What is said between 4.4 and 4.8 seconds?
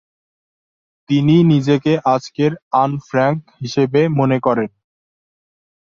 করেন।